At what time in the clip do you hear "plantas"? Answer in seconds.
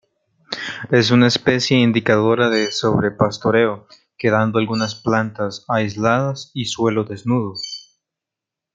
4.95-5.63